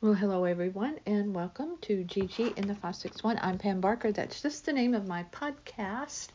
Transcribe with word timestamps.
Well, 0.00 0.14
hello 0.14 0.44
everyone, 0.44 1.00
and 1.06 1.34
welcome 1.34 1.76
to 1.80 2.04
Gigi 2.04 2.52
in 2.56 2.68
the 2.68 2.74
561. 2.74 3.40
I'm 3.42 3.58
Pam 3.58 3.80
Barker. 3.80 4.12
That's 4.12 4.40
just 4.40 4.64
the 4.64 4.72
name 4.72 4.94
of 4.94 5.08
my 5.08 5.24
podcast. 5.32 6.28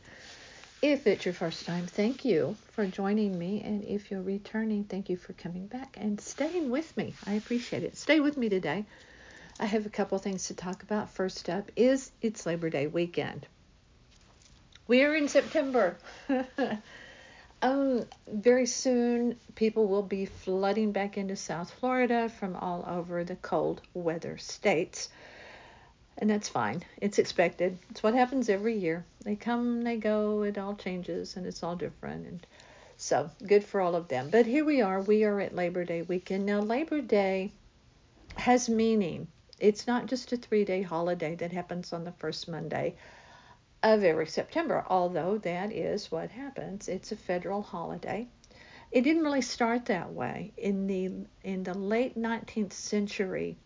If 0.82 1.06
it's 1.06 1.24
your 1.24 1.32
first 1.32 1.64
time, 1.64 1.86
thank 1.86 2.26
you 2.26 2.56
for 2.72 2.86
joining 2.86 3.38
me. 3.38 3.62
And 3.64 3.82
if 3.84 4.10
you're 4.10 4.20
returning, 4.20 4.84
thank 4.84 5.08
you 5.08 5.16
for 5.16 5.32
coming 5.32 5.66
back 5.66 5.96
and 5.98 6.20
staying 6.20 6.68
with 6.68 6.94
me. 6.98 7.14
I 7.26 7.32
appreciate 7.32 7.84
it. 7.84 7.96
Stay 7.96 8.20
with 8.20 8.36
me 8.36 8.50
today. 8.50 8.84
I 9.58 9.64
have 9.64 9.86
a 9.86 9.90
couple 9.90 10.18
things 10.18 10.48
to 10.48 10.54
talk 10.54 10.82
about. 10.82 11.08
First 11.08 11.48
up 11.48 11.70
is 11.74 12.12
it's 12.20 12.44
Labor 12.44 12.68
Day 12.68 12.86
weekend. 12.86 13.46
We 14.86 15.04
are 15.04 15.14
in 15.14 15.26
September. 15.26 15.96
Um, 17.64 18.04
very 18.30 18.66
soon, 18.66 19.38
people 19.54 19.86
will 19.86 20.02
be 20.02 20.26
flooding 20.26 20.92
back 20.92 21.16
into 21.16 21.34
South 21.34 21.70
Florida 21.70 22.28
from 22.28 22.56
all 22.56 22.84
over 22.86 23.24
the 23.24 23.36
cold 23.36 23.80
weather 23.94 24.36
states. 24.36 25.08
And 26.18 26.28
that's 26.28 26.50
fine. 26.50 26.82
It's 27.00 27.18
expected. 27.18 27.78
It's 27.90 28.02
what 28.02 28.12
happens 28.12 28.50
every 28.50 28.76
year. 28.76 29.06
They 29.24 29.34
come, 29.34 29.80
they 29.80 29.96
go, 29.96 30.42
it 30.42 30.58
all 30.58 30.74
changes, 30.74 31.38
and 31.38 31.46
it's 31.46 31.62
all 31.62 31.74
different. 31.74 32.26
And 32.26 32.46
so, 32.98 33.30
good 33.46 33.64
for 33.64 33.80
all 33.80 33.94
of 33.94 34.08
them. 34.08 34.28
But 34.28 34.44
here 34.44 34.66
we 34.66 34.82
are. 34.82 35.00
We 35.00 35.24
are 35.24 35.40
at 35.40 35.54
Labor 35.54 35.86
Day 35.86 36.02
weekend. 36.02 36.44
Now, 36.44 36.60
Labor 36.60 37.00
Day 37.00 37.50
has 38.36 38.68
meaning. 38.68 39.26
It's 39.58 39.86
not 39.86 40.04
just 40.04 40.34
a 40.34 40.36
three 40.36 40.66
day 40.66 40.82
holiday 40.82 41.34
that 41.36 41.52
happens 41.52 41.94
on 41.94 42.04
the 42.04 42.12
first 42.12 42.46
Monday 42.46 42.96
of 43.84 44.02
every 44.02 44.26
September, 44.26 44.82
although 44.88 45.36
that 45.38 45.70
is 45.70 46.10
what 46.10 46.30
happens. 46.30 46.88
It's 46.88 47.12
a 47.12 47.16
federal 47.16 47.60
holiday. 47.60 48.26
It 48.90 49.02
didn't 49.02 49.22
really 49.22 49.42
start 49.42 49.84
that 49.86 50.12
way. 50.12 50.52
In 50.56 50.86
the 50.86 51.10
in 51.42 51.62
the 51.64 51.74
late 51.74 52.18
19th 52.18 52.72
century, 52.72 53.56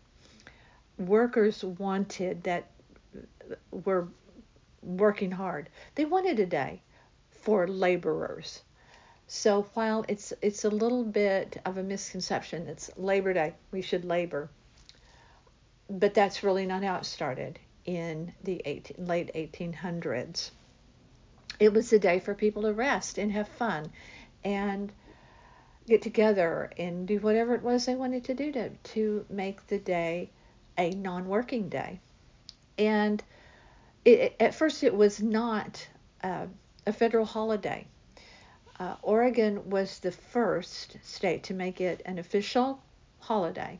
workers 0.97 1.63
wanted 1.63 2.43
that 2.43 2.69
were 3.71 4.09
working 4.83 5.31
hard. 5.31 5.69
They 5.95 6.03
wanted 6.03 6.39
a 6.39 6.45
day 6.45 6.81
for 7.31 7.65
laborers. 7.65 8.61
So 9.27 9.67
while 9.73 10.03
it's 10.09 10.33
it's 10.41 10.65
a 10.65 10.69
little 10.69 11.05
bit 11.05 11.61
of 11.65 11.77
a 11.77 11.83
misconception, 11.83 12.67
it's 12.67 12.91
Labor 12.97 13.33
Day, 13.33 13.53
we 13.71 13.81
should 13.81 14.03
labor. 14.03 14.49
But 15.89 16.13
that's 16.13 16.43
really 16.43 16.65
not 16.65 16.83
how 16.83 16.97
it 16.97 17.05
started 17.05 17.57
in 17.89 18.31
the 18.43 18.61
18, 18.65 19.07
late 19.07 19.31
1800s. 19.33 20.51
It 21.59 21.73
was 21.73 21.91
a 21.91 21.97
day 21.97 22.19
for 22.19 22.35
people 22.35 22.61
to 22.61 22.71
rest 22.71 23.17
and 23.17 23.31
have 23.31 23.47
fun 23.47 23.91
and 24.43 24.91
get 25.87 26.03
together 26.03 26.71
and 26.77 27.07
do 27.07 27.19
whatever 27.19 27.55
it 27.55 27.63
was 27.63 27.85
they 27.85 27.95
wanted 27.95 28.25
to 28.25 28.35
do 28.35 28.51
to, 28.51 28.69
to 28.69 29.25
make 29.27 29.65
the 29.67 29.79
day 29.79 30.29
a 30.77 30.91
non 30.91 31.27
working 31.27 31.67
day. 31.67 31.99
And 32.77 33.23
it, 34.05 34.35
at 34.39 34.53
first, 34.53 34.83
it 34.83 34.95
was 34.95 35.19
not 35.19 35.85
uh, 36.23 36.45
a 36.85 36.93
federal 36.93 37.25
holiday. 37.25 37.87
Uh, 38.79 38.95
Oregon 39.01 39.67
was 39.71 39.97
the 39.99 40.11
first 40.11 40.97
state 41.03 41.43
to 41.45 41.55
make 41.55 41.81
it 41.81 42.03
an 42.05 42.19
official 42.19 42.81
holiday. 43.19 43.79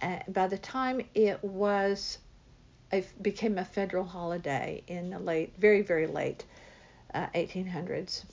Uh, 0.00 0.20
by 0.26 0.46
the 0.46 0.58
time 0.58 1.02
it 1.14 1.44
was 1.44 2.18
it 2.92 3.22
became 3.22 3.58
a 3.58 3.64
federal 3.64 4.04
holiday 4.04 4.82
in 4.86 5.10
the 5.10 5.18
late, 5.18 5.52
very 5.58 5.82
very 5.82 6.06
late 6.06 6.44
uh, 7.14 7.26
1800s. 7.34 8.24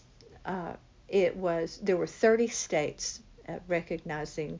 Uh, 0.45 0.73
it 1.07 1.35
was 1.35 1.79
there 1.81 1.97
were 1.97 2.07
30 2.07 2.47
states 2.47 3.21
uh, 3.47 3.53
recognizing 3.67 4.59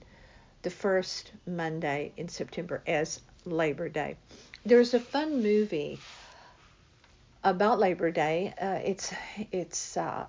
the 0.62 0.70
first 0.70 1.32
Monday 1.46 2.12
in 2.18 2.28
September 2.28 2.82
as 2.88 3.22
Labor 3.46 3.90
Day. 3.90 4.18
There's 4.66 4.94
a 4.94 5.00
fun 5.00 5.42
movie 5.42 6.00
about 7.44 7.80
Labor 7.80 8.12
Day. 8.12 8.54
Uh, 8.60 8.80
it's 8.84 9.14
it's 9.52 9.98
uh, 9.98 10.26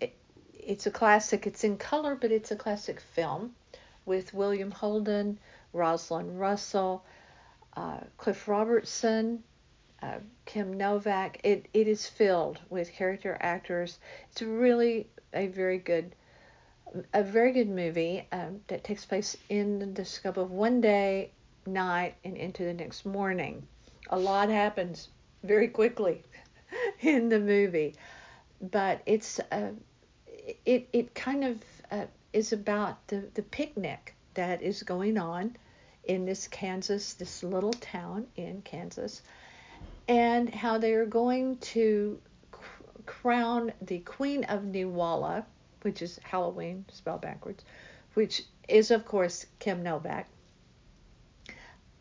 it, 0.00 0.16
it's 0.54 0.86
a 0.86 0.90
classic. 0.90 1.46
It's 1.46 1.64
in 1.64 1.76
color, 1.76 2.14
but 2.14 2.32
it's 2.32 2.50
a 2.50 2.56
classic 2.56 3.00
film 3.00 3.54
with 4.06 4.32
William 4.32 4.70
Holden, 4.70 5.38
Rosalind 5.72 6.40
Russell 6.40 7.04
uh, 7.76 7.98
Cliff 8.16 8.48
Robertson, 8.48 9.42
uh, 10.02 10.18
Kim 10.46 10.76
Novak. 10.76 11.40
It 11.44 11.66
it 11.72 11.88
is 11.88 12.06
filled 12.06 12.58
with 12.68 12.92
character 12.92 13.36
actors. 13.40 13.98
It's 14.30 14.42
really 14.42 15.08
a 15.32 15.46
very 15.48 15.78
good 15.78 16.14
a 17.12 17.22
very 17.22 17.52
good 17.52 17.68
movie 17.68 18.26
um, 18.32 18.60
that 18.66 18.82
takes 18.82 19.04
place 19.04 19.36
in 19.48 19.94
the 19.94 20.04
scope 20.04 20.36
of 20.36 20.50
one 20.50 20.80
day, 20.80 21.30
night, 21.66 22.16
and 22.24 22.36
into 22.36 22.64
the 22.64 22.74
next 22.74 23.06
morning. 23.06 23.66
A 24.10 24.18
lot 24.18 24.48
happens 24.48 25.08
very 25.44 25.68
quickly 25.68 26.22
in 27.00 27.28
the 27.28 27.38
movie, 27.38 27.94
but 28.60 29.02
it's 29.06 29.38
uh, 29.52 29.70
it 30.64 30.88
it 30.92 31.14
kind 31.14 31.44
of 31.44 31.62
uh, 31.90 32.06
is 32.32 32.52
about 32.52 33.06
the 33.08 33.28
the 33.34 33.42
picnic 33.42 34.14
that 34.34 34.62
is 34.62 34.82
going 34.82 35.18
on 35.18 35.56
in 36.10 36.26
this 36.26 36.48
Kansas, 36.48 37.14
this 37.14 37.44
little 37.44 37.72
town 37.72 38.26
in 38.34 38.62
Kansas, 38.62 39.22
and 40.08 40.52
how 40.52 40.76
they 40.76 40.92
are 40.94 41.06
going 41.06 41.56
to 41.58 42.18
crown 43.06 43.72
the 43.80 44.00
Queen 44.00 44.42
of 44.44 44.62
Neewollah, 44.62 45.44
which 45.82 46.02
is 46.02 46.18
Halloween 46.24 46.84
spelled 46.90 47.20
backwards, 47.20 47.64
which 48.14 48.42
is 48.68 48.90
of 48.90 49.06
course 49.06 49.46
Kim 49.60 49.84
Novak. 49.84 50.26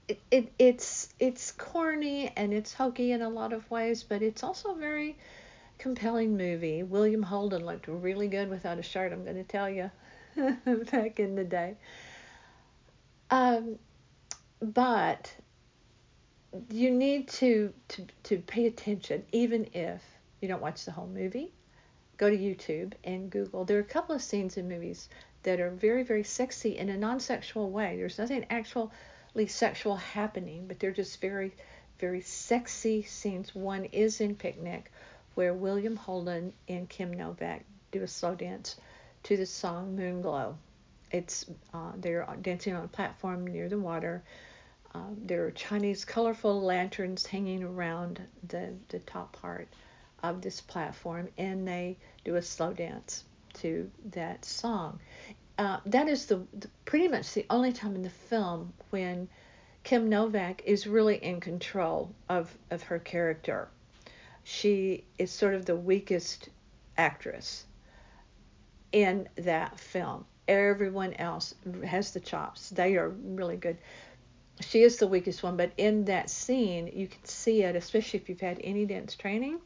It, 0.07 0.19
it, 0.31 0.51
it's 0.57 1.13
it's 1.19 1.51
corny 1.51 2.33
and 2.35 2.51
it's 2.51 2.73
hokey 2.73 3.11
in 3.11 3.21
a 3.21 3.29
lot 3.29 3.53
of 3.53 3.69
ways, 3.69 4.01
but 4.01 4.23
it's 4.23 4.41
also 4.41 4.73
very 4.73 5.17
compelling 5.77 6.35
movie. 6.35 6.81
William 6.81 7.21
Holden 7.21 7.63
looked 7.63 7.87
really 7.87 8.27
good 8.27 8.49
without 8.49 8.79
a 8.79 8.83
shirt. 8.83 9.13
I'm 9.13 9.23
going 9.23 9.35
to 9.35 9.43
tell 9.43 9.69
you, 9.69 9.91
back 10.91 11.19
in 11.19 11.35
the 11.35 11.43
day. 11.43 11.75
Um, 13.29 13.77
but 14.61 15.33
you 16.69 16.91
need 16.91 17.27
to, 17.27 17.73
to 17.87 18.07
to 18.23 18.37
pay 18.39 18.65
attention 18.65 19.23
even 19.31 19.69
if 19.73 20.01
you 20.41 20.47
don't 20.47 20.61
watch 20.61 20.83
the 20.83 20.91
whole 20.91 21.07
movie 21.07 21.51
go 22.17 22.29
to 22.29 22.37
youtube 22.37 22.93
and 23.03 23.29
google. 23.29 23.63
There 23.63 23.77
are 23.77 23.81
a 23.81 23.85
couple 23.85 24.15
of 24.15 24.21
scenes 24.21 24.57
in 24.57 24.67
movies 24.67 25.07
that 25.43 25.59
are 25.59 25.69
very 25.69 26.03
very 26.03 26.23
sexy 26.23 26.77
in 26.77 26.89
a 26.89 26.97
non-sexual 26.97 27.69
way. 27.69 27.95
There's 27.95 28.17
nothing 28.17 28.45
actually 28.49 28.89
sexual 29.47 29.95
happening 29.95 30.67
but 30.67 30.79
they're 30.79 30.91
just 30.91 31.21
very 31.21 31.55
very 31.99 32.21
sexy 32.21 33.03
scenes. 33.03 33.55
One 33.55 33.85
is 33.85 34.19
in 34.19 34.35
picnic 34.35 34.91
where 35.35 35.53
william 35.53 35.95
holden 35.95 36.51
and 36.67 36.89
kim 36.89 37.13
novak 37.13 37.63
do 37.91 38.03
a 38.03 38.07
slow 38.07 38.35
dance 38.35 38.75
to 39.23 39.37
the 39.37 39.45
song 39.45 39.95
moonglow 39.97 40.55
it's 41.11 41.45
uh, 41.73 41.91
they're 41.97 42.27
dancing 42.41 42.73
on 42.73 42.83
a 42.83 42.87
platform 42.87 43.47
near 43.47 43.69
the 43.69 43.79
water 43.79 44.23
um, 44.99 45.17
there 45.25 45.45
are 45.45 45.51
Chinese 45.51 46.05
colorful 46.05 46.61
lanterns 46.61 47.25
hanging 47.25 47.63
around 47.63 48.21
the, 48.47 48.73
the 48.89 48.99
top 48.99 49.33
part 49.33 49.67
of 50.23 50.41
this 50.41 50.61
platform, 50.61 51.29
and 51.37 51.67
they 51.67 51.97
do 52.25 52.35
a 52.35 52.41
slow 52.41 52.73
dance 52.73 53.23
to 53.53 53.89
that 54.11 54.43
song. 54.43 54.99
Uh, 55.57 55.79
that 55.85 56.07
is 56.07 56.25
the, 56.25 56.37
the, 56.53 56.69
pretty 56.85 57.07
much 57.07 57.33
the 57.33 57.45
only 57.49 57.71
time 57.71 57.95
in 57.95 58.01
the 58.01 58.09
film 58.09 58.73
when 58.89 59.27
Kim 59.83 60.09
Novak 60.09 60.61
is 60.65 60.87
really 60.87 61.23
in 61.23 61.39
control 61.39 62.13
of, 62.27 62.55
of 62.71 62.83
her 62.83 62.99
character. 62.99 63.69
She 64.43 65.05
is 65.17 65.31
sort 65.31 65.53
of 65.53 65.65
the 65.65 65.75
weakest 65.75 66.49
actress 66.97 67.65
in 68.91 69.27
that 69.35 69.79
film. 69.79 70.25
Everyone 70.47 71.13
else 71.13 71.53
has 71.85 72.11
the 72.11 72.19
chops. 72.19 72.69
They 72.71 72.95
are 72.97 73.09
really 73.09 73.57
good 73.57 73.77
she 74.61 74.83
is 74.83 74.97
the 74.97 75.07
weakest 75.07 75.41
one, 75.41 75.55
but 75.57 75.71
in 75.77 76.05
that 76.05 76.29
scene, 76.29 76.91
you 76.93 77.07
can 77.07 77.23
see 77.23 77.63
it, 77.63 77.75
especially 77.75 78.19
if 78.19 78.29
you've 78.29 78.41
had 78.41 78.59
any 78.63 78.85
dance 78.85 79.15
training, 79.15 79.59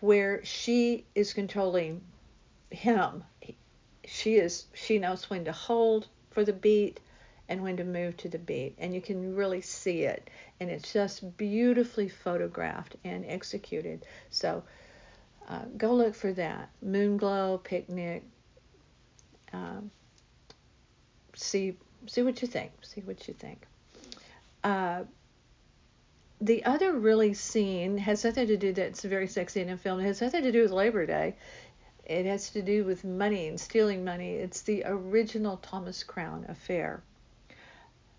where 0.00 0.44
she 0.44 1.04
is 1.14 1.32
controlling 1.34 2.00
him. 2.70 3.24
She 4.06 4.36
is 4.36 4.64
she 4.74 4.98
knows 4.98 5.28
when 5.28 5.44
to 5.44 5.52
hold 5.52 6.06
for 6.30 6.44
the 6.44 6.52
beat 6.52 7.00
and 7.48 7.62
when 7.62 7.76
to 7.76 7.84
move 7.84 8.16
to 8.18 8.28
the 8.28 8.38
beat, 8.38 8.74
and 8.78 8.94
you 8.94 9.00
can 9.00 9.34
really 9.34 9.60
see 9.60 10.02
it, 10.02 10.30
and 10.60 10.70
it's 10.70 10.92
just 10.92 11.36
beautifully 11.36 12.08
photographed 12.08 12.96
and 13.04 13.24
executed. 13.26 14.06
So 14.30 14.62
uh, 15.48 15.64
go 15.76 15.94
look 15.94 16.14
for 16.14 16.32
that 16.34 16.70
moon 16.82 17.16
glow 17.16 17.58
Picnic. 17.58 18.22
Um, 19.52 19.90
see 21.34 21.76
see 22.06 22.22
what 22.22 22.40
you 22.40 22.48
think. 22.48 22.72
See 22.82 23.00
what 23.02 23.28
you 23.28 23.34
think. 23.34 23.66
Uh, 24.64 25.04
the 26.40 26.64
other 26.64 26.92
really 26.92 27.34
scene 27.34 27.98
has 27.98 28.24
nothing 28.24 28.46
to 28.46 28.56
do 28.56 28.72
that's 28.72 29.02
very 29.02 29.26
sexy 29.26 29.60
in 29.60 29.70
a 29.70 29.76
film. 29.76 30.00
It 30.00 30.04
has 30.04 30.20
nothing 30.20 30.42
to 30.44 30.52
do 30.52 30.62
with 30.62 30.70
Labor 30.70 31.04
Day. 31.04 31.34
It 32.04 32.26
has 32.26 32.50
to 32.50 32.62
do 32.62 32.84
with 32.84 33.04
money 33.04 33.48
and 33.48 33.60
stealing 33.60 34.04
money. 34.04 34.34
It's 34.34 34.62
the 34.62 34.84
original 34.86 35.58
Thomas 35.58 36.02
Crown 36.04 36.46
affair. 36.48 37.02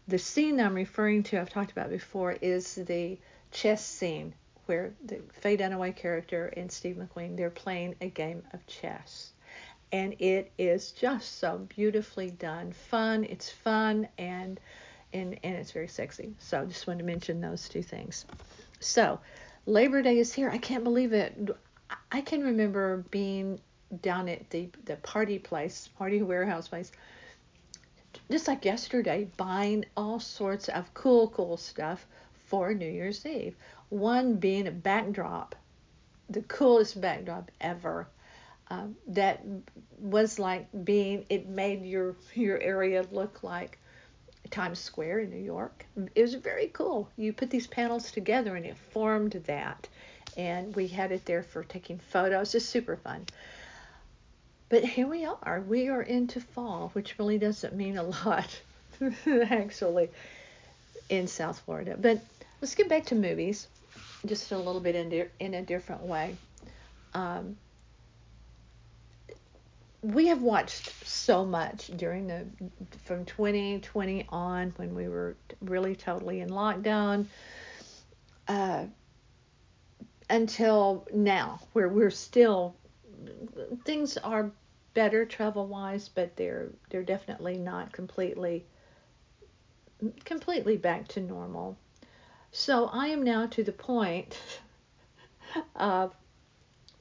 The 0.07 0.19
scene 0.19 0.59
I'm 0.59 0.75
referring 0.75 1.23
to, 1.23 1.39
I've 1.39 1.49
talked 1.49 1.71
about 1.71 1.89
before, 1.89 2.33
is 2.33 2.75
the 2.75 3.17
chess 3.51 3.85
scene 3.85 4.33
where 4.65 4.93
the 5.03 5.19
Faye 5.41 5.57
Dunaway 5.57 5.95
character 5.95 6.47
and 6.55 6.71
Steve 6.71 6.97
McQueen 6.97 7.35
they're 7.35 7.49
playing 7.49 7.95
a 8.01 8.09
game 8.09 8.43
of 8.53 8.65
chess, 8.67 9.31
and 9.91 10.15
it 10.19 10.51
is 10.57 10.91
just 10.91 11.39
so 11.39 11.67
beautifully 11.75 12.29
done, 12.29 12.71
fun. 12.71 13.23
It's 13.23 13.49
fun 13.49 14.07
and 14.17 14.59
and 15.13 15.39
and 15.43 15.55
it's 15.55 15.71
very 15.71 15.87
sexy. 15.87 16.33
So 16.39 16.61
I 16.61 16.65
just 16.65 16.87
wanted 16.87 16.99
to 16.99 17.05
mention 17.05 17.41
those 17.41 17.67
two 17.69 17.83
things. 17.83 18.25
So 18.79 19.19
Labor 19.65 20.01
Day 20.01 20.19
is 20.19 20.33
here. 20.33 20.49
I 20.49 20.57
can't 20.57 20.83
believe 20.83 21.13
it. 21.13 21.49
I 22.11 22.21
can 22.21 22.43
remember 22.43 23.05
being 23.11 23.59
down 24.01 24.29
at 24.29 24.49
the 24.49 24.69
the 24.85 24.95
party 24.97 25.39
place, 25.39 25.89
party 25.97 26.21
warehouse 26.21 26.67
place 26.67 26.91
just 28.31 28.47
like 28.47 28.65
yesterday, 28.65 29.27
buying 29.37 29.85
all 29.97 30.19
sorts 30.19 30.69
of 30.69 30.93
cool, 30.93 31.29
cool 31.29 31.57
stuff 31.57 32.05
for 32.45 32.73
New 32.73 32.89
Year's 32.89 33.25
Eve. 33.25 33.55
One 33.89 34.35
being 34.35 34.67
a 34.67 34.71
backdrop, 34.71 35.55
the 36.29 36.41
coolest 36.41 36.99
backdrop 36.99 37.51
ever. 37.59 38.07
Um, 38.71 38.95
that 39.07 39.43
was 39.97 40.37
like 40.37 40.67
being, 40.83 41.25
it 41.29 41.47
made 41.47 41.83
your 41.85 42.15
your 42.35 42.59
area 42.61 43.03
look 43.11 43.41
like 43.41 43.78
Times 44.51 44.79
Square 44.79 45.19
in 45.19 45.29
New 45.29 45.43
York. 45.43 45.85
It 46.15 46.21
was 46.21 46.33
very 46.35 46.67
cool. 46.67 47.09
You 47.17 47.33
put 47.33 47.49
these 47.49 47.67
panels 47.67 48.11
together 48.11 48.55
and 48.55 48.65
it 48.65 48.77
formed 48.91 49.33
that. 49.45 49.87
And 50.37 50.75
we 50.75 50.87
had 50.87 51.11
it 51.11 51.25
there 51.25 51.43
for 51.43 51.63
taking 51.63 51.99
photos. 51.99 52.55
It's 52.55 52.65
super 52.65 52.97
fun. 52.97 53.25
But 54.69 54.83
here 54.83 55.07
we 55.07 55.25
are. 55.25 55.63
We 55.67 55.89
are 55.89 56.01
into 56.01 56.39
fall, 56.39 56.91
which 56.93 57.17
really 57.17 57.39
doesn't 57.39 57.75
mean 57.75 57.97
a 57.97 58.03
lot, 58.25 58.61
actually, 59.27 60.09
in 61.09 61.27
South 61.27 61.59
Florida. 61.61 61.95
But 61.99 62.21
let's 62.61 62.75
get 62.75 62.87
back 62.87 63.05
to 63.07 63.15
movies, 63.15 63.67
just 64.25 64.51
a 64.51 64.57
little 64.57 64.81
bit 64.81 64.95
in, 64.95 65.27
in 65.39 65.55
a 65.55 65.61
different 65.63 66.03
way. 66.03 66.35
Um, 67.15 67.57
we 70.01 70.27
have 70.27 70.41
watched 70.41 71.05
so 71.05 71.45
much 71.45 71.87
during 71.97 72.27
the 72.27 72.45
from 73.03 73.25
2020 73.25 74.25
on 74.29 74.73
when 74.77 74.95
we 74.95 75.07
were 75.07 75.35
really 75.61 75.95
totally 75.95 76.39
in 76.39 76.49
lockdown 76.49 77.25
uh, 78.47 78.85
until 80.29 81.05
now 81.13 81.59
where 81.73 81.89
we're 81.89 82.09
still 82.09 82.75
things 83.83 84.17
are 84.17 84.51
better 84.93 85.25
travel 85.25 85.67
wise, 85.67 86.09
but 86.09 86.35
they're 86.35 86.69
they're 86.89 87.03
definitely 87.03 87.57
not 87.57 87.91
completely 87.91 88.65
completely 90.23 90.77
back 90.77 91.07
to 91.09 91.19
normal. 91.19 91.77
So 92.51 92.89
I 92.91 93.07
am 93.07 93.23
now 93.23 93.47
to 93.47 93.63
the 93.63 93.71
point 93.71 94.39
of 95.75 96.13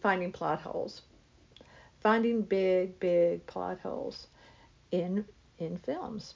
finding 0.03 0.33
plot 0.33 0.61
holes, 0.61 1.03
finding 2.09 2.41
big 2.41 2.99
big 3.01 3.45
plot 3.47 3.79
holes 3.83 4.29
in 4.91 5.27
in 5.59 5.77
films. 5.77 6.35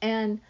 And 0.00 0.40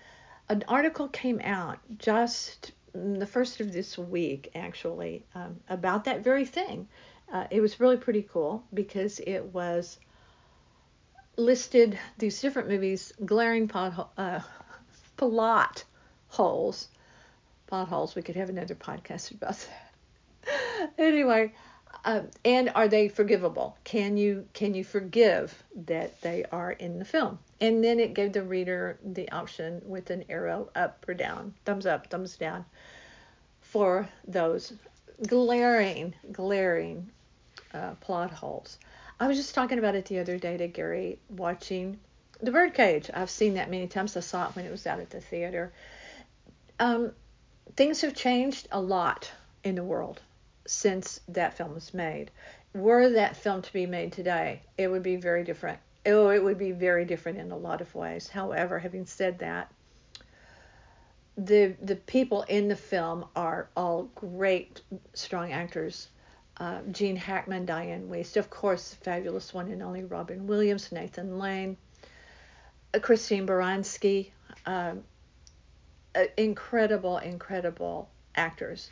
an 0.48 0.64
article 0.66 1.08
came 1.08 1.40
out 1.44 1.78
just 1.98 2.72
the 2.94 3.26
first 3.26 3.60
of 3.60 3.70
this 3.70 3.98
week 3.98 4.50
actually 4.54 5.26
um, 5.34 5.60
about 5.68 6.04
that 6.04 6.24
very 6.24 6.46
thing 6.46 6.88
uh, 7.32 7.46
it 7.50 7.60
was 7.60 7.80
really 7.80 7.98
pretty 7.98 8.22
cool 8.22 8.62
because 8.72 9.20
it 9.20 9.42
was 9.52 9.98
listed 11.36 11.98
these 12.16 12.40
different 12.40 12.68
movies, 12.68 13.12
glaring 13.26 13.68
pot, 13.68 14.10
uh, 14.16 14.40
plot 15.18 15.84
holes. 16.28 16.88
Potholes. 17.66 18.14
We 18.14 18.22
could 18.22 18.36
have 18.36 18.48
another 18.48 18.74
podcast 18.74 19.32
about 19.32 19.66
that. 20.44 20.92
anyway, 20.98 21.52
uh, 22.04 22.22
and 22.44 22.70
are 22.74 22.88
they 22.88 23.08
forgivable? 23.08 23.76
Can 23.84 24.16
you 24.16 24.46
can 24.54 24.74
you 24.74 24.82
forgive 24.82 25.62
that 25.86 26.20
they 26.20 26.44
are 26.50 26.72
in 26.72 26.98
the 26.98 27.04
film? 27.04 27.38
And 27.60 27.82
then 27.82 28.00
it 28.00 28.14
gave 28.14 28.32
the 28.32 28.42
reader 28.42 28.98
the 29.04 29.30
option 29.30 29.82
with 29.86 30.10
an 30.10 30.24
arrow 30.28 30.68
up 30.74 31.04
or 31.06 31.14
down, 31.14 31.54
thumbs 31.64 31.86
up, 31.86 32.08
thumbs 32.08 32.36
down, 32.36 32.64
for 33.60 34.08
those 34.26 34.72
glaring, 35.28 36.14
glaring 36.32 37.08
uh, 37.72 37.92
plot 38.00 38.32
holes. 38.32 38.78
I 39.20 39.28
was 39.28 39.36
just 39.36 39.54
talking 39.54 39.78
about 39.78 39.94
it 39.94 40.06
the 40.06 40.18
other 40.18 40.38
day 40.38 40.56
to 40.56 40.66
Gerry, 40.66 41.20
watching 41.30 42.00
The 42.40 42.50
Birdcage. 42.50 43.08
I've 43.14 43.30
seen 43.30 43.54
that 43.54 43.70
many 43.70 43.86
times. 43.86 44.16
I 44.16 44.20
saw 44.20 44.48
it 44.48 44.56
when 44.56 44.64
it 44.64 44.72
was 44.72 44.84
out 44.88 44.98
at 44.98 45.10
the 45.10 45.20
theater. 45.20 45.72
Um, 46.80 47.12
things 47.76 48.00
have 48.00 48.14
changed 48.14 48.66
a 48.72 48.80
lot 48.80 49.30
in 49.62 49.76
the 49.76 49.84
world 49.84 50.20
since 50.66 51.20
that 51.28 51.56
film 51.56 51.74
was 51.74 51.92
made. 51.94 52.30
Were 52.74 53.10
that 53.10 53.36
film 53.36 53.62
to 53.62 53.72
be 53.72 53.86
made 53.86 54.12
today, 54.12 54.62
it 54.78 54.88
would 54.88 55.02
be 55.02 55.16
very 55.16 55.44
different. 55.44 55.78
Oh, 56.06 56.30
it 56.30 56.42
would 56.42 56.58
be 56.58 56.72
very 56.72 57.04
different 57.04 57.38
in 57.38 57.52
a 57.52 57.56
lot 57.56 57.80
of 57.80 57.94
ways. 57.94 58.28
However, 58.28 58.78
having 58.78 59.06
said 59.06 59.38
that, 59.40 59.72
the 61.36 61.74
the 61.80 61.96
people 61.96 62.42
in 62.42 62.68
the 62.68 62.76
film 62.76 63.24
are 63.36 63.68
all 63.76 64.04
great, 64.14 64.82
strong 65.14 65.52
actors 65.52 66.08
uh, 66.58 66.80
Gene 66.90 67.16
Hackman, 67.16 67.66
Dianne 67.66 68.08
Wiest, 68.08 68.36
of 68.36 68.50
course, 68.50 68.94
fabulous 68.94 69.54
one 69.54 69.70
and 69.70 69.82
only 69.82 70.04
Robin 70.04 70.46
Williams, 70.46 70.92
Nathan 70.92 71.38
Lane, 71.38 71.76
uh, 72.94 72.98
Christine 72.98 73.46
Baranski, 73.46 74.30
um, 74.66 75.02
uh, 76.14 76.24
incredible, 76.36 77.18
incredible 77.18 78.10
actors. 78.36 78.90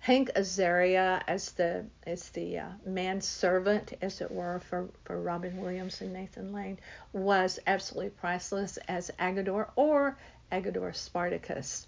Hank 0.00 0.30
Azaria 0.34 1.22
as 1.26 1.52
the 1.52 1.84
as 2.06 2.30
the 2.30 2.58
uh, 2.58 2.68
manservant, 2.86 3.92
as 4.00 4.20
it 4.20 4.30
were, 4.30 4.60
for, 4.60 4.88
for 5.04 5.20
Robin 5.20 5.56
Williams 5.58 6.00
and 6.00 6.12
Nathan 6.12 6.52
Lane 6.52 6.78
was 7.12 7.58
absolutely 7.66 8.10
priceless 8.10 8.78
as 8.88 9.10
Agador 9.18 9.68
or 9.76 10.16
Agador 10.50 10.94
Spartacus. 10.94 11.86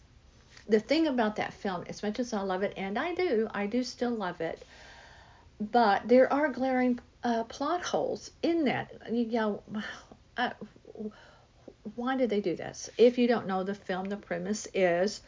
The 0.68 0.80
thing 0.80 1.06
about 1.06 1.36
that 1.36 1.52
film, 1.52 1.84
as 1.88 2.02
much 2.02 2.18
as 2.18 2.32
I 2.32 2.42
love 2.42 2.62
it, 2.62 2.74
and 2.76 2.98
I 2.98 3.14
do, 3.14 3.48
I 3.54 3.66
do 3.66 3.82
still 3.82 4.10
love 4.10 4.40
it, 4.40 4.64
but 5.60 6.06
there 6.06 6.32
are 6.32 6.48
glaring 6.48 6.98
uh, 7.24 7.44
plot 7.44 7.82
holes 7.82 8.30
in 8.42 8.64
that. 8.64 8.90
You 9.10 9.26
know, 9.26 9.62
uh, 10.36 10.50
why 11.94 12.16
did 12.16 12.30
they 12.30 12.40
do 12.40 12.56
this? 12.56 12.90
If 12.98 13.18
you 13.18 13.26
don't 13.26 13.46
know 13.46 13.64
the 13.64 13.74
film, 13.74 14.06
the 14.06 14.16
premise 14.16 14.66
is 14.74 15.22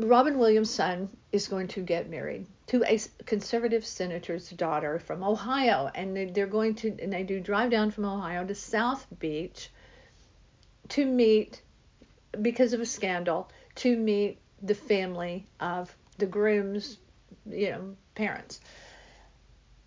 Robin 0.00 0.38
Williams' 0.38 0.70
son 0.70 1.08
is 1.32 1.48
going 1.48 1.66
to 1.66 1.80
get 1.80 2.08
married 2.08 2.46
to 2.68 2.84
a 2.84 3.00
conservative 3.26 3.84
senator's 3.84 4.48
daughter 4.50 5.00
from 5.00 5.24
Ohio, 5.24 5.90
and 5.92 6.16
they're 6.32 6.46
going 6.46 6.76
to 6.76 6.96
and 7.02 7.12
they 7.12 7.24
do 7.24 7.40
drive 7.40 7.72
down 7.72 7.90
from 7.90 8.04
Ohio 8.04 8.46
to 8.46 8.54
South 8.54 9.04
Beach 9.18 9.70
to 10.90 11.04
meet 11.04 11.62
because 12.40 12.72
of 12.72 12.80
a 12.80 12.86
scandal 12.86 13.50
to 13.74 13.96
meet 13.96 14.38
the 14.62 14.74
family 14.74 15.46
of 15.58 15.92
the 16.18 16.26
groom's 16.26 16.98
you 17.44 17.70
know, 17.70 17.96
parents. 18.14 18.60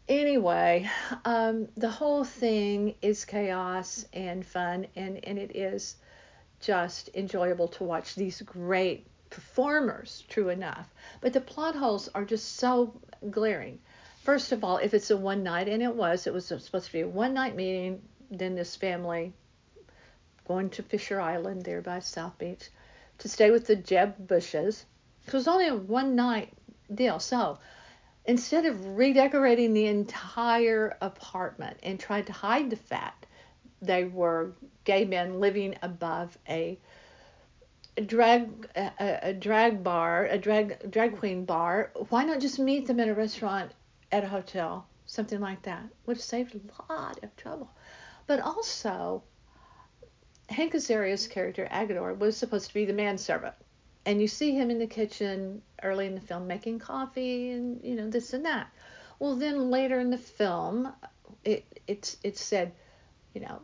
Anyway, 0.10 0.89
um, 1.24 1.70
the 1.77 1.89
whole 1.89 2.25
thing 2.25 2.96
is 3.01 3.24
chaos 3.24 4.06
and 4.12 4.46
fun, 4.46 4.88
and, 4.98 5.24
and 5.24 5.39
it 5.39 5.56
is 5.56 5.96
just 6.60 7.10
enjoyable 7.13 7.70
to 7.70 7.86
watch 7.86 8.15
these 8.15 8.41
great 8.41 9.08
performers, 9.32 10.24
true 10.30 10.50
enough. 10.50 10.94
But 11.20 11.34
the 11.34 11.42
plot 11.42 11.76
holes 11.76 12.08
are 12.14 12.26
just 12.26 12.58
so 12.58 12.94
glaring. 13.32 13.80
First 14.24 14.52
of 14.52 14.64
all, 14.64 14.78
if 14.78 14.94
it's 14.94 15.10
a 15.10 15.18
one 15.18 15.42
night, 15.42 15.68
and 15.68 15.82
it 15.82 15.96
was, 15.96 16.28
it 16.28 16.34
was 16.34 16.46
supposed 16.46 16.86
to 16.86 16.92
be 16.92 17.02
a 17.02 17.08
one 17.08 17.34
night 17.34 17.56
meeting, 17.56 18.04
then 18.30 18.54
this 18.54 18.76
family 18.76 19.34
going 20.48 20.70
to 20.70 20.84
Fisher 20.84 21.20
Island 21.20 21.64
there 21.64 21.82
by 21.82 22.00
South 22.00 22.38
Beach 22.38 22.70
to 23.18 23.30
stay 23.30 23.50
with 23.50 23.66
the 23.66 23.76
Jeb 23.76 24.28
Bushes. 24.28 24.86
It 25.26 25.34
was 25.34 25.48
only 25.48 25.68
a 25.68 25.76
one 25.76 26.16
night 26.16 26.54
deal. 26.94 27.20
So 27.20 27.58
instead 28.26 28.66
of 28.66 28.98
redecorating 28.98 29.74
the 29.74 29.88
entire 29.88 30.98
apartment 31.02 31.78
and 31.84 32.00
trying 32.00 32.26
to 32.26 32.34
hide 32.34 32.70
the 32.70 32.76
fact 32.76 33.26
they 33.82 34.04
were 34.04 34.52
gay 34.84 35.06
men 35.06 35.40
living 35.40 35.76
above 35.82 36.38
a, 36.48 36.78
a 37.98 38.01
drag 38.01 38.67
a, 38.75 39.29
a, 39.29 39.33
drag 39.33 39.83
bar, 39.83 40.25
a 40.25 40.38
drag 40.38 40.91
drag 40.91 41.17
queen 41.17 41.45
bar, 41.45 41.91
why 42.10 42.24
not 42.24 42.39
just 42.39 42.60
meet 42.60 42.88
them 42.88 43.00
at 43.00 43.10
a 43.10 43.13
restaurant 43.13 43.71
at 44.12 44.24
a 44.24 44.27
hotel, 44.27 44.88
something 45.05 45.39
like 45.39 45.62
that? 45.63 45.83
Would 46.05 46.19
saved 46.19 46.55
a 46.55 46.93
lot 46.93 47.24
of 47.24 47.36
trouble. 47.36 47.69
But 48.27 48.39
also, 48.39 49.24
Hank 50.50 50.75
Azaria's 50.75 51.27
character 51.27 51.67
Agador 51.71 52.17
was 52.17 52.38
supposed 52.38 52.67
to 52.67 52.74
be 52.74 52.86
the 52.86 52.93
manservant 52.93 53.55
and 54.05 54.21
you 54.21 54.27
see 54.27 54.51
him 54.51 54.69
in 54.69 54.79
the 54.79 54.88
kitchen 54.88 55.62
early 55.83 56.07
in 56.07 56.15
the 56.15 56.21
film 56.21 56.48
making 56.48 56.79
coffee 56.79 57.51
and 57.51 57.83
you 57.83 57.95
know 57.95 58.10
this 58.10 58.33
and 58.33 58.45
that 58.45 58.67
well 59.19 59.36
then 59.36 59.69
later 59.69 60.00
in 60.00 60.10
the 60.10 60.17
film 60.17 60.91
it 61.43 61.65
it's 61.88 62.17
it's 62.24 62.41
said 62.41 62.71
you 63.33 63.41
know 63.41 63.62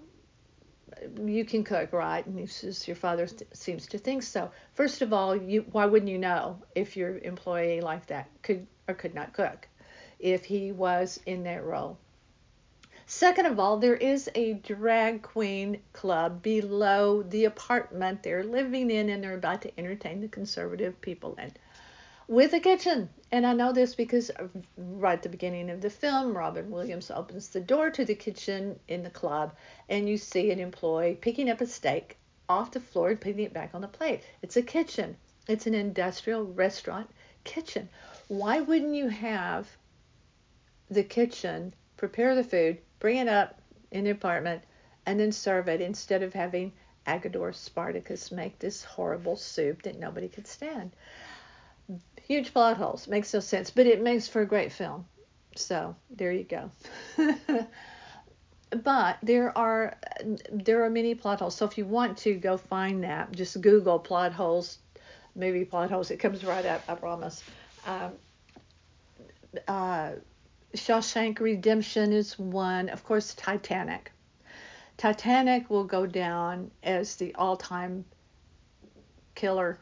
you 1.23 1.45
can 1.45 1.63
cook, 1.63 1.93
right? 1.93 2.25
And 2.25 2.39
he 2.39 2.45
says, 2.45 2.87
Your 2.87 2.95
father 2.95 3.27
th- 3.27 3.49
seems 3.53 3.87
to 3.87 3.97
think 3.97 4.23
so. 4.23 4.51
First 4.73 5.01
of 5.01 5.13
all, 5.13 5.35
you 5.35 5.65
why 5.71 5.85
wouldn't 5.85 6.11
you 6.11 6.17
know 6.17 6.61
if 6.75 6.97
your 6.97 7.17
employee 7.19 7.81
like 7.81 8.07
that 8.07 8.29
could 8.41 8.67
or 8.87 8.93
could 8.93 9.15
not 9.15 9.33
cook 9.33 9.67
if 10.19 10.45
he 10.45 10.71
was 10.71 11.19
in 11.25 11.43
that 11.43 11.63
role? 11.63 11.97
Second 13.05 13.45
of 13.45 13.59
all, 13.59 13.77
there 13.77 13.95
is 13.95 14.29
a 14.35 14.53
drag 14.53 15.21
queen 15.21 15.79
club 15.93 16.41
below 16.41 17.23
the 17.23 17.45
apartment 17.45 18.21
they're 18.21 18.43
living 18.43 18.91
in 18.91 19.09
and 19.09 19.23
they're 19.23 19.35
about 19.35 19.61
to 19.61 19.79
entertain 19.79 20.19
the 20.19 20.27
conservative 20.27 20.99
people 20.99 21.35
in 21.35 21.53
with 22.27 22.53
a 22.53 22.59
kitchen. 22.59 23.09
And 23.29 23.45
I 23.45 23.51
know 23.53 23.73
this 23.73 23.93
because 23.93 24.31
right 24.77 25.17
at 25.17 25.23
the 25.23 25.27
beginning 25.29 25.69
of 25.69 25.81
the 25.81 25.89
film, 25.89 26.35
Robin 26.35 26.71
Williams 26.71 27.11
opens 27.11 27.49
the 27.49 27.59
door 27.59 27.89
to 27.91 28.05
the 28.05 28.15
kitchen 28.15 28.79
in 28.87 29.03
the 29.03 29.09
club, 29.09 29.53
and 29.89 30.07
you 30.07 30.17
see 30.17 30.49
an 30.49 30.59
employee 30.59 31.17
picking 31.19 31.49
up 31.49 31.59
a 31.59 31.65
steak 31.65 32.17
off 32.47 32.71
the 32.71 32.79
floor 32.79 33.09
and 33.09 33.19
putting 33.19 33.41
it 33.41 33.53
back 33.53 33.75
on 33.75 33.81
the 33.81 33.87
plate. 33.87 34.23
It's 34.41 34.55
a 34.55 34.61
kitchen, 34.61 35.17
it's 35.47 35.67
an 35.67 35.73
industrial 35.73 36.45
restaurant 36.45 37.09
kitchen. 37.43 37.89
Why 38.29 38.61
wouldn't 38.61 38.95
you 38.95 39.09
have 39.09 39.67
the 40.89 41.03
kitchen 41.03 41.73
prepare 41.97 42.33
the 42.33 42.45
food, 42.45 42.77
bring 42.99 43.17
it 43.17 43.27
up 43.27 43.61
in 43.91 44.05
the 44.05 44.11
apartment, 44.11 44.63
and 45.05 45.19
then 45.19 45.33
serve 45.33 45.67
it 45.67 45.81
instead 45.81 46.23
of 46.23 46.33
having 46.33 46.71
Agador 47.05 47.53
Spartacus 47.53 48.31
make 48.31 48.57
this 48.59 48.85
horrible 48.85 49.35
soup 49.35 49.81
that 49.81 49.99
nobody 49.99 50.29
could 50.29 50.47
stand? 50.47 50.91
Huge 52.27 52.53
plot 52.53 52.77
holes. 52.77 53.07
Makes 53.07 53.33
no 53.33 53.39
sense, 53.39 53.71
but 53.71 53.87
it 53.87 54.01
makes 54.01 54.27
for 54.27 54.41
a 54.41 54.45
great 54.45 54.71
film. 54.71 55.05
So 55.55 55.95
there 56.09 56.31
you 56.31 56.43
go. 56.43 56.69
but 58.83 59.17
there 59.23 59.57
are 59.57 59.97
there 60.51 60.83
are 60.83 60.89
many 60.89 61.15
plot 61.15 61.39
holes. 61.39 61.55
So 61.55 61.65
if 61.65 61.77
you 61.77 61.85
want 61.85 62.17
to 62.19 62.35
go 62.35 62.57
find 62.57 63.03
that, 63.03 63.31
just 63.31 63.59
Google 63.61 63.97
plot 63.97 64.33
holes, 64.33 64.79
movie 65.35 65.65
plot 65.65 65.89
holes. 65.89 66.11
It 66.11 66.17
comes 66.17 66.43
right 66.43 66.65
up. 66.65 66.83
I 66.87 66.95
promise. 66.95 67.43
Um, 67.85 68.11
uh, 69.67 70.11
Shawshank 70.75 71.39
Redemption 71.39 72.11
is 72.11 72.37
one. 72.37 72.89
Of 72.89 73.03
course, 73.03 73.33
Titanic. 73.33 74.11
Titanic 74.97 75.69
will 75.69 75.85
go 75.85 76.05
down 76.05 76.71
as 76.83 77.15
the 77.15 77.33
all-time 77.35 78.03
killer 79.35 79.77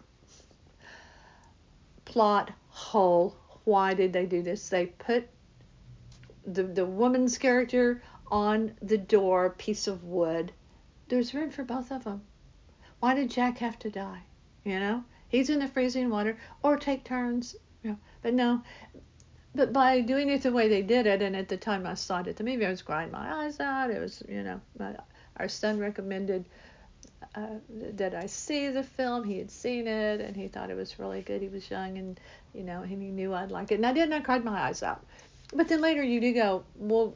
plot 2.05 2.51
hole. 2.69 3.35
Why 3.63 3.93
did 3.93 4.13
they 4.13 4.25
do 4.25 4.41
this? 4.41 4.69
They 4.69 4.85
put 4.85 5.27
the 6.45 6.63
the 6.63 6.85
woman's 6.85 7.37
character 7.37 8.01
on 8.27 8.73
the 8.81 8.97
door 8.97 9.51
piece 9.51 9.87
of 9.87 10.03
wood. 10.03 10.51
There's 11.07 11.33
room 11.33 11.51
for 11.51 11.63
both 11.63 11.91
of 11.91 12.03
them. 12.03 12.21
Why 12.99 13.13
did 13.13 13.29
Jack 13.29 13.57
have 13.59 13.77
to 13.79 13.89
die? 13.89 14.23
You 14.63 14.79
know, 14.79 15.03
he's 15.27 15.49
in 15.49 15.59
the 15.59 15.67
freezing 15.67 16.09
water, 16.09 16.37
or 16.63 16.77
take 16.77 17.03
turns. 17.03 17.55
You 17.83 17.91
know, 17.91 17.97
but 18.21 18.33
no. 18.33 18.61
But 19.53 19.71
by 19.71 20.01
doing 20.01 20.29
it 20.29 20.43
the 20.43 20.51
way 20.51 20.67
they 20.67 20.81
did 20.81 21.07
it, 21.07 21.21
and 21.21 21.35
at 21.35 21.47
the 21.47 21.57
time 21.57 21.85
I 21.85 21.93
saw 21.93 22.19
it 22.19 22.27
at 22.27 22.35
the 22.35 22.43
movie, 22.43 22.65
I 22.65 22.69
was 22.69 22.81
crying 22.81 23.11
my 23.11 23.45
eyes 23.45 23.59
out. 23.59 23.89
It 23.89 24.01
was, 24.01 24.21
you 24.27 24.43
know, 24.43 24.59
my, 24.77 24.95
our 25.37 25.47
son 25.47 25.79
recommended 25.79 26.45
uh, 27.35 27.59
did 27.95 28.13
I 28.13 28.27
see 28.27 28.69
the 28.69 28.83
film? 28.83 29.23
He 29.23 29.37
had 29.37 29.51
seen 29.51 29.87
it 29.87 30.21
and 30.21 30.35
he 30.35 30.47
thought 30.47 30.69
it 30.69 30.77
was 30.77 30.99
really 30.99 31.21
good. 31.21 31.41
He 31.41 31.49
was 31.49 31.69
young 31.69 31.97
and 31.97 32.19
you 32.53 32.63
know, 32.63 32.81
and 32.81 33.01
he 33.01 33.09
knew 33.09 33.33
I'd 33.33 33.51
like 33.51 33.71
it. 33.71 33.75
And 33.75 33.85
I 33.85 33.93
did, 33.93 34.11
I 34.11 34.21
cried 34.21 34.45
my 34.45 34.67
eyes 34.67 34.81
out. 34.83 35.05
But 35.53 35.67
then 35.67 35.81
later 35.81 36.03
you 36.03 36.21
do 36.21 36.33
go, 36.33 36.63
well, 36.75 37.15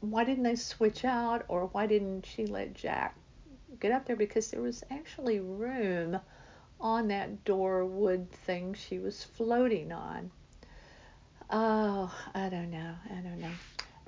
why 0.00 0.24
didn't 0.24 0.44
they 0.44 0.56
switch 0.56 1.04
out 1.04 1.44
or 1.48 1.66
why 1.66 1.86
didn't 1.86 2.24
she 2.26 2.46
let 2.46 2.74
Jack 2.74 3.14
get 3.78 3.92
up 3.92 4.06
there? 4.06 4.16
Because 4.16 4.50
there 4.50 4.62
was 4.62 4.82
actually 4.90 5.40
room 5.40 6.18
on 6.80 7.08
that 7.08 7.44
door 7.44 7.84
wood 7.84 8.30
thing 8.32 8.74
she 8.74 8.98
was 8.98 9.22
floating 9.22 9.92
on. 9.92 10.30
Oh, 11.50 12.14
I 12.34 12.48
don't 12.48 12.70
know. 12.70 12.94
I 13.10 13.20
don't 13.20 13.40
know. 13.40 13.50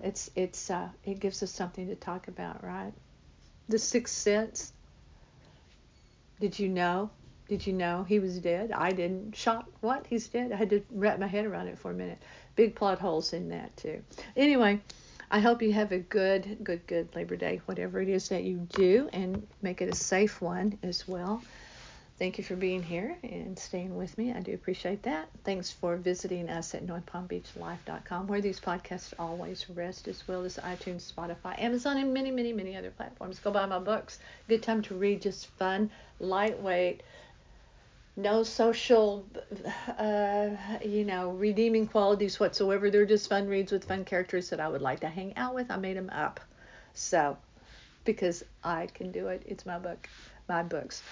It's 0.03 0.31
it's 0.35 0.71
uh 0.71 0.89
it 1.05 1.21
gives 1.21 1.43
us 1.43 1.53
something 1.53 1.89
to 1.89 1.95
talk 1.95 2.29
about, 2.29 2.65
right? 2.65 2.93
The 3.69 3.79
sixth 3.79 4.15
sense 4.15 4.73
did 6.43 6.59
you 6.59 6.69
know? 6.69 7.09
Did 7.49 7.65
you 7.65 7.73
know 7.73 8.05
he 8.09 8.19
was 8.19 8.41
dead? 8.41 8.73
I 8.73 8.91
didn't. 8.91 9.37
Shock. 9.37 9.69
What? 9.81 10.05
He's 10.09 10.27
dead? 10.27 10.51
I 10.51 10.57
had 10.57 10.71
to 10.71 10.83
wrap 10.91 11.21
my 11.21 11.29
head 11.29 11.47
around 11.47 11.69
it 11.69 11.79
for 11.79 11.93
a 11.93 11.95
minute. 11.95 12.21
Big 12.57 12.75
plot 12.75 12.99
holes 12.99 13.33
in 13.33 13.49
that, 13.51 13.77
too. 13.77 14.03
Anyway, 14.37 14.81
I 15.31 15.39
hope 15.39 15.63
you 15.63 15.73
have 15.73 15.93
a 15.93 16.01
good, 16.01 16.59
good, 16.65 16.85
good 16.89 17.15
Labor 17.15 17.37
Day, 17.37 17.61
whatever 17.67 18.01
it 18.01 18.09
is 18.09 18.29
that 18.31 18.43
you 18.43 18.57
do, 18.75 19.09
and 19.13 19.47
make 19.63 19.81
it 19.83 19.89
a 19.89 19.95
safe 19.95 20.43
one 20.43 20.77
as 20.83 21.07
well. 21.07 21.45
Thank 22.23 22.39
you 22.39 22.45
for 22.45 22.55
being 22.55 22.85
here 22.85 23.17
and 23.25 23.59
staying 23.59 23.97
with 23.97 24.17
me. 24.17 24.33
I 24.33 24.39
do 24.39 24.55
appreciate 24.55 25.03
that. 25.03 25.29
Thanks 25.43 25.73
for 25.73 25.97
visiting 25.97 26.49
us 26.49 26.73
at 26.73 26.87
NorthPalmBeachLife.com, 26.87 28.29
where 28.29 28.41
these 28.41 28.61
podcasts 28.61 29.13
always 29.19 29.69
rest, 29.69 30.07
as 30.07 30.29
well 30.29 30.45
as 30.45 30.57
iTunes, 30.59 31.13
Spotify, 31.13 31.61
Amazon, 31.61 31.97
and 31.97 32.15
many, 32.15 32.31
many, 32.31 32.53
many 32.53 32.77
other 32.77 32.93
platforms. 32.93 33.41
Go 33.41 33.51
buy 33.51 33.67
my 33.67 33.81
books. 33.81 34.21
Good 34.47 34.63
time 34.63 34.83
to 34.83 34.95
read, 34.95 35.21
just 35.21 35.49
fun, 35.59 35.91
lightweight, 36.21 37.03
no 38.15 38.45
social, 38.45 39.27
uh, 39.99 40.51
you 40.85 41.05
know, 41.05 41.31
redeeming 41.31 41.89
qualities 41.89 42.39
whatsoever. 42.39 42.89
They're 42.89 43.05
just 43.05 43.29
fun 43.29 43.49
reads 43.49 43.73
with 43.73 43.83
fun 43.83 44.05
characters 44.05 44.49
that 44.51 44.61
I 44.61 44.69
would 44.69 44.81
like 44.81 45.01
to 45.01 45.09
hang 45.09 45.37
out 45.37 45.57
with. 45.57 45.73
I 45.73 45.77
made 45.77 45.97
them 45.97 46.11
up. 46.11 46.39
So, 46.95 47.37
because 48.05 48.45
I 48.63 48.87
can 48.95 49.11
do 49.11 49.27
it, 49.27 49.43
it's 49.45 49.67
my 49.67 49.81
book, 49.81 50.09
my 50.49 50.63
books. 50.63 51.03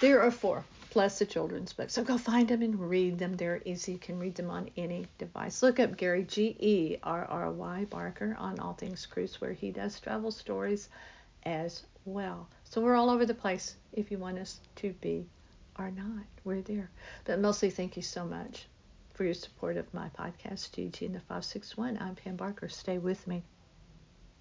There 0.00 0.22
are 0.22 0.30
four, 0.30 0.64
plus 0.90 1.18
the 1.18 1.26
children's 1.26 1.72
books. 1.72 1.94
So 1.94 2.04
go 2.04 2.18
find 2.18 2.46
them 2.46 2.62
and 2.62 2.78
read 2.78 3.18
them. 3.18 3.34
They're 3.34 3.60
easy. 3.64 3.92
You 3.92 3.98
can 3.98 4.20
read 4.20 4.36
them 4.36 4.48
on 4.48 4.70
any 4.76 5.08
device. 5.18 5.60
Look 5.60 5.80
up 5.80 5.96
Gerry, 5.96 6.22
G 6.22 6.56
E 6.60 6.98
R 7.02 7.24
R 7.24 7.50
Y 7.50 7.84
Barker, 7.86 8.36
on 8.38 8.60
All 8.60 8.74
Things 8.74 9.06
Cruise, 9.06 9.40
where 9.40 9.52
he 9.52 9.72
does 9.72 9.98
travel 9.98 10.30
stories 10.30 10.88
as 11.42 11.82
well. 12.04 12.48
So 12.62 12.80
we're 12.80 12.94
all 12.94 13.10
over 13.10 13.26
the 13.26 13.34
place 13.34 13.74
if 13.92 14.12
you 14.12 14.18
want 14.18 14.38
us 14.38 14.60
to 14.76 14.92
be 15.00 15.26
or 15.76 15.90
not. 15.90 16.24
We're 16.44 16.62
there. 16.62 16.90
But 17.24 17.40
mostly, 17.40 17.70
thank 17.70 17.96
you 17.96 18.02
so 18.02 18.24
much 18.24 18.68
for 19.14 19.24
your 19.24 19.34
support 19.34 19.76
of 19.76 19.92
my 19.92 20.10
podcast, 20.10 20.72
Gigi 20.74 21.06
in 21.06 21.12
the 21.12 21.20
561. 21.20 21.98
I'm 22.00 22.14
Pam 22.14 22.36
Barker. 22.36 22.68
Stay 22.68 22.98
with 22.98 23.26
me. 23.26 23.42